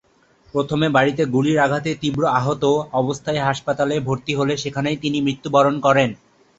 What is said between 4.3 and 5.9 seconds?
হলে সেখানেই তিনি মৃত্যুবরণ